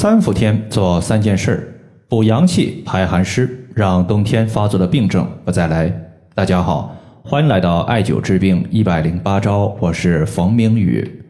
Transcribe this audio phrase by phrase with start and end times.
[0.00, 1.74] 三伏天做三件事儿：
[2.08, 5.92] 补阳气、排寒湿，让冬天发作的病症不再来。
[6.36, 11.24] 大家好，欢迎来到艾灸治病一百零八招，我是冯明宇。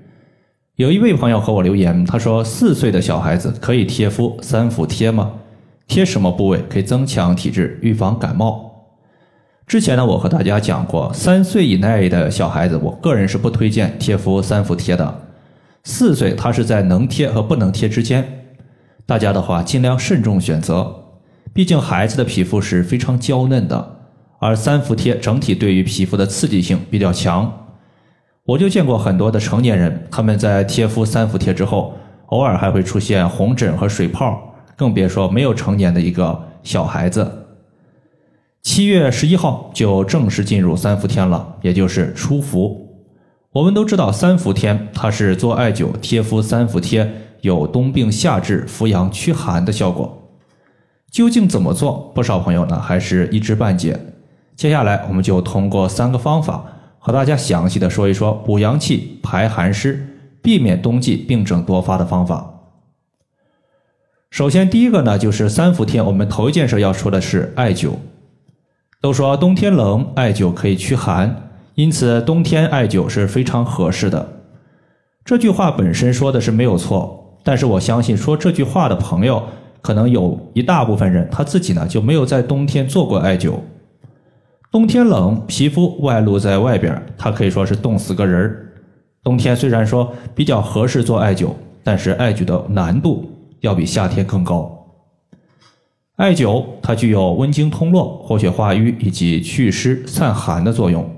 [0.76, 5.32] 有一位朋友和我留言，他说：四岁的小孩子可以贴敷三伏贴吗？
[5.86, 8.70] 贴什么部位可以增强体质，预防感冒？
[9.66, 15.22] 之前呢，我和大家讲过，三岁以内的小孩子，我个人是不推荐贴敷三伏贴的。
[15.84, 18.37] 四岁他是在能贴和不能贴之间。
[19.08, 20.94] 大家的话尽量慎重选择，
[21.54, 23.96] 毕竟孩子的皮肤是非常娇嫩的，
[24.38, 27.50] 而三伏贴整体对于皮肤的刺激性比较强。
[28.44, 31.94] 我就见过很多的成年人，他们在贴敷三伏贴之后，
[32.26, 34.38] 偶尔还会出现红疹和水泡，
[34.76, 37.46] 更别说没有成年的一个小孩子。
[38.60, 42.86] 七月十一号就正式进入三伏天了，也就是初伏。
[43.52, 47.10] 我们都知道三伏天它是做艾灸贴敷三伏贴。
[47.40, 50.30] 有冬病夏治、扶阳驱寒的效果，
[51.10, 52.12] 究竟怎么做？
[52.14, 53.98] 不少朋友呢还是一知半解。
[54.56, 56.64] 接下来我们就通过三个方法
[56.98, 60.04] 和大家详细的说一说补阳气、排寒湿、
[60.42, 62.54] 避免冬季病症多发的方法。
[64.30, 67.92] 首先，第一个呢就是三伏天，我们头一件事要说的是艾灸。
[69.00, 74.40] 都说冬天冷，艾灸可以驱寒，因此冬天艾灸是非常合适的。
[75.24, 77.17] 这句话本身说的是没有错。
[77.48, 79.42] 但是我相信说这句话的朋友，
[79.80, 83.54] 可能有一大部分人他自己呢就没有在冬天做过艾灸。
[84.70, 88.72] 冬天冷，皮肤外露在外边，它可以说是冻死个人儿。
[89.22, 91.48] 冬天虽然说比较合适做艾灸，
[91.82, 93.24] 但是艾灸的难度
[93.60, 94.86] 要比夏天更高。
[96.16, 101.10] 艾灸它具有温经通络、活血化瘀以及祛湿散寒的作用。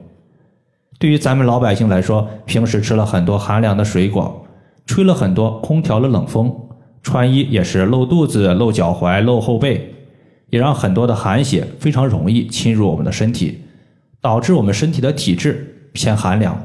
[1.01, 4.47] 对于咱们老百姓来说，平时吃了很多寒凉的水果。
[4.91, 6.53] 吹了很多空调的冷风，
[7.01, 9.95] 穿衣也是露肚子、露脚踝、露后背，
[10.49, 13.61] 也让很多的寒邪非常容易侵入我们的身体，
[14.21, 16.61] 导致我们身体的体质偏寒凉。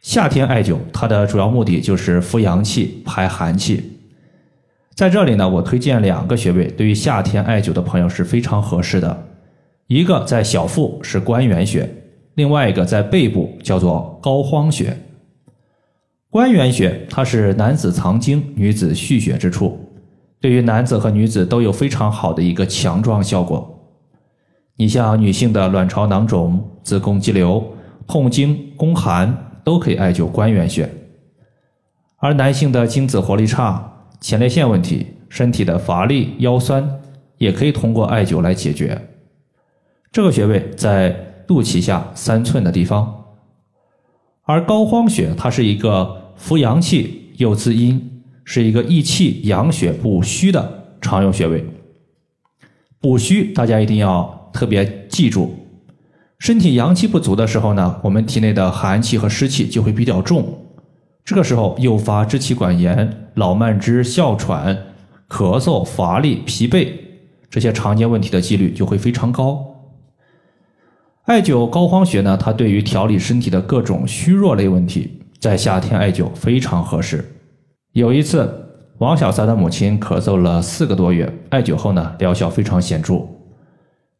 [0.00, 3.82] 夏天艾灸，它的主要目的就是扶阳气、排寒气。
[4.94, 9.26] 在这里呢，我推荐两个穴位，对于夏天艾灸的朋友是非常合适的。
[9.88, 11.92] 一个在小腹是关元穴，
[12.34, 14.96] 另外一个在背部叫做膏肓穴。
[16.36, 19.80] 关元穴，它是男子藏精、女子蓄血之处，
[20.38, 23.88] 对于男子和女子都有非常好的一个强壮效果。
[24.76, 27.64] 你像女性的卵巢囊肿、子宫肌瘤、
[28.06, 30.84] 痛经、宫寒，都可以艾灸关元穴；
[32.18, 36.86] 而男性的精子活力差、前列腺问题、身体的乏力、腰酸，
[37.38, 39.08] 也可以通过艾灸来解决。
[40.12, 41.08] 这个穴位在
[41.46, 43.24] 肚脐下三寸的地方，
[44.42, 46.24] 而膏肓穴，它是一个。
[46.36, 51.64] 扶阳气又滋阴，是一个益气养血补虚的常用穴位。
[53.00, 55.54] 补虚，大家一定要特别记住。
[56.38, 60.66] 身体阳气不足的时候呢，我们体内的寒气和湿气就会比较重，
[61.24, 64.76] 这个时候诱发支气管炎、老慢支、哮喘、
[65.28, 66.92] 咳嗽、乏力、疲惫
[67.48, 69.64] 这些常见问题的几率就会非常高。
[71.24, 75.15] 艾灸膏肓穴呢，它对于调理身体的各种虚弱类问题。
[75.40, 77.24] 在夏天艾灸非常合适。
[77.92, 78.50] 有一次，
[78.98, 83.26] 王小三的母亲咳嗽了四个多月，艾灸后呢，疗效非常显著。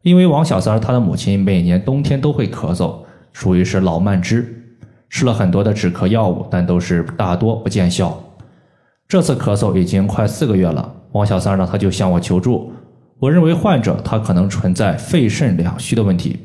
[0.02, 2.98] 因为王小三他的母亲每年冬天都会咳嗽，
[3.32, 4.78] 属于是老慢支，
[5.10, 8.22] 吃了很多的止咳药物，但都是大多不见效。
[9.08, 12.72] 这次咳嗽已经快四个月了，王小三呢他就向我求助。
[13.18, 16.38] 我认为患者他可能存在肺肾两虚的问题。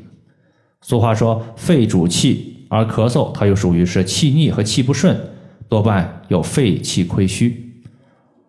[0.80, 2.51] 俗话说，肺主气。
[2.74, 5.14] 而咳嗽，它又属于是气逆和气不顺，
[5.68, 7.70] 多半有肺气亏虚。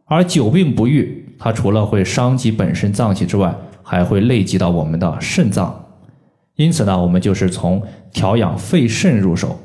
[0.06, 3.54] 而久病不愈，它除了会伤及本身脏器之外，
[3.84, 5.88] 还会累及到我们的肾脏。
[6.56, 9.60] 因此呢，我们就是从调养肺肾入手。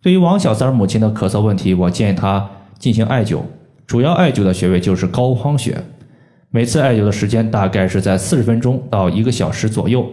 [0.00, 2.50] 对于王小三母亲的咳嗽问题，我建议她
[2.80, 3.42] 进行艾灸，
[3.86, 5.80] 主要艾灸的穴位就是膏肓穴，
[6.50, 10.04] 每次艾灸的时间大概是在四十分钟到一个小时左右，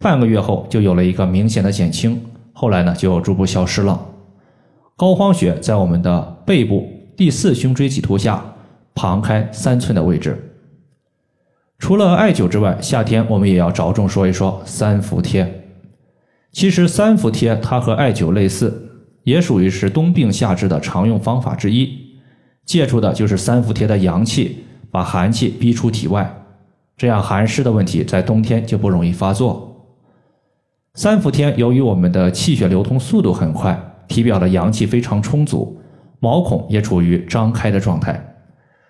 [0.00, 2.20] 半个月后就有了一个明显的减轻。
[2.58, 4.00] 后来呢，就逐步消失了。
[4.96, 8.42] 膏肓穴在我们的背部第四胸椎棘突下
[8.94, 10.54] 旁开三寸的位置。
[11.78, 15.64] 除了艾灸之外，夏天我们也要着重说一说三伏贴。
[16.50, 22.06] 其实三伏贴它和艾灸类似，也属于是冬病夏治的常用方法之一。
[22.64, 26.34] 借助的就是三伏贴的阳气，把寒气逼出体外，
[26.96, 29.75] 这样寒湿的问题在冬天就不容易发作。
[30.96, 33.78] 三伏天，由于我们的气血流通速度很快，
[34.08, 35.78] 体表的阳气非常充足，
[36.20, 38.18] 毛孔也处于张开的状态，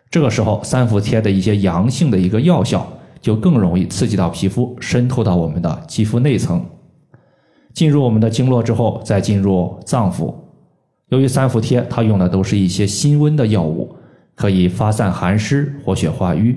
[0.08, 2.86] 这个时候三伏贴的一些阳性的一个药效
[3.20, 6.64] 就更容易刺激到皮肤，渗透到我们的肌肤内层，
[7.74, 10.32] 进入我们的经络之后，再进入脏腑。
[11.08, 13.96] 由于三伏贴它用的都是一些辛温的药物，
[14.36, 16.56] 可以发散寒湿、活血化瘀。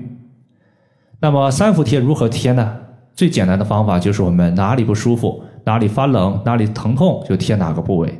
[1.18, 2.76] 那么三伏贴如何贴呢？
[3.20, 8.18] 最简单的方法就是我们哪里不舒服、哪里发冷、哪里疼痛就贴哪个部位。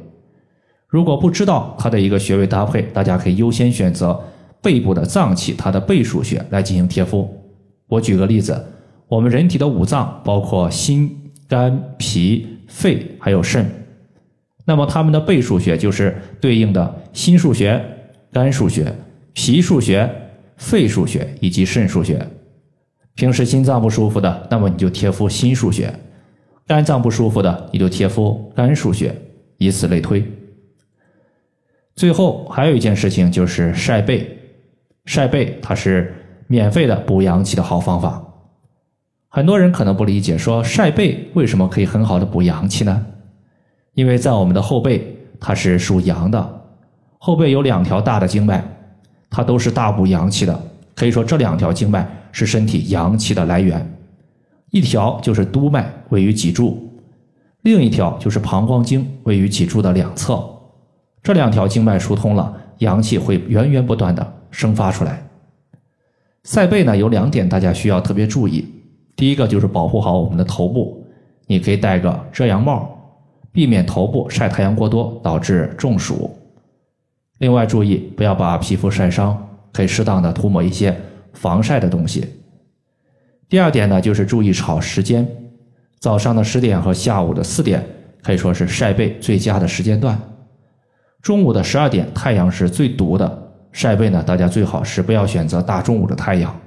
[0.86, 4.20] 如果不知道它的一个穴位搭配，大家可以优先选择
[4.60, 7.34] 背部的脏器，它的背腧穴来进行贴敷。
[7.88, 8.62] 我举个例子，
[9.08, 13.64] 我们人体的五脏包括心、肝、脾、肺还有肾，
[14.66, 17.82] 那么它们的背腧穴就是对应的心腧穴、
[18.30, 18.94] 肝腧穴、
[19.32, 20.10] 脾腧穴、
[20.58, 22.20] 肺腧穴以及肾腧穴。
[23.14, 25.92] 平时心脏不舒服的，那么你就贴敷心腧穴；
[26.66, 29.14] 肝脏不舒服的，你就贴敷肝腧穴，
[29.58, 30.24] 以此类推。
[31.94, 34.38] 最后还有一件事情就是晒背，
[35.04, 36.14] 晒背它是
[36.46, 38.22] 免费的补阳气的好方法。
[39.28, 43.06] 很多人可能不理解，说晒背为什么可以很好的补阳气呢？
[43.94, 46.62] 因为在我们的后背，它是属阳的，
[47.18, 48.64] 后背有两条大的经脉，
[49.28, 50.58] 它都是大补阳气的。
[50.94, 53.98] 可以说这两条经脉是身体阳气的来源，
[54.70, 56.76] 一条就是督脉，位于脊柱；
[57.62, 60.42] 另一条就是膀胱经，位于脊柱的两侧。
[61.22, 65.22] 这两条经脉疏通了，阳气会源源不断的生发出来。
[66.44, 68.66] 晒背呢有两点大家需要特别注意，
[69.14, 71.04] 第一个就是保护好我们的头部，
[71.46, 72.88] 你可以戴个遮阳帽，
[73.52, 76.34] 避免头部晒太阳过多导致中暑。
[77.38, 79.36] 另外注意不要把皮肤晒伤，
[79.72, 80.98] 可以适当的涂抹一些
[81.32, 82.26] 防晒的东西。
[83.48, 85.26] 第二点呢就是注意炒时间，
[85.98, 87.84] 早上的十点和下午的四点
[88.22, 90.20] 可以说是晒背最佳的时间段。
[91.20, 96.58] 中午的十二点，太阳是最毒的，晒背呢，大家最好是不要选择大中午的太阳。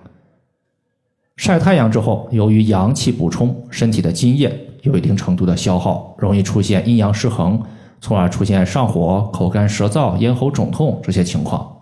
[1.37, 7.59] 晒太阳之后，由于阳气补充，身体的津液有一定程度的消耗，容易出现阴阳失衡，
[7.99, 11.72] 从而出现上火、口干舌燥、咽喉肿痛这些情况。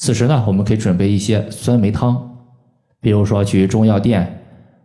[0.00, 2.18] 此时呢，我们可以准备一些酸梅汤，
[3.02, 4.40] 比如说去中药店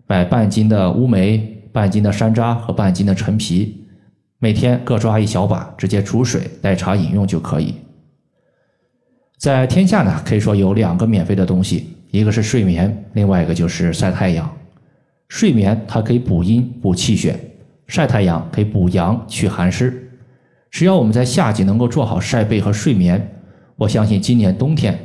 [0.07, 1.37] 买半斤的乌梅、
[1.71, 3.81] 半斤的山楂和半斤的陈皮。
[4.39, 7.75] 每天各抓一小把，直接煮水代茶饮用就可以。
[9.37, 14.53] 在天下呢，可以说有两个免费的东西，一个是睡眠，另外一个就是晒太阳。
[15.29, 17.39] 睡眠它可以补阴补气血，
[17.87, 20.11] 晒太阳可以补阳去寒湿。
[20.69, 23.31] 只要我们在夏季能够做好晒背和睡眠，
[23.77, 25.04] 我相信今年冬天